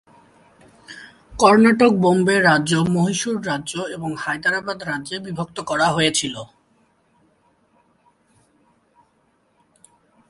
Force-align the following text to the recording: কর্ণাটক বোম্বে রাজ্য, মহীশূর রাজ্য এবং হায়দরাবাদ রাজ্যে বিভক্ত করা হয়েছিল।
কর্ণাটক 1.39 1.93
বোম্বে 1.93 2.35
রাজ্য, 2.39 2.71
মহীশূর 2.89 3.37
রাজ্য 3.47 3.73
এবং 3.95 4.09
হায়দরাবাদ 4.17 4.79
রাজ্যে 4.83 5.15
বিভক্ত 5.19 5.57
করা 5.61 5.87
হয়েছিল। 5.87 6.35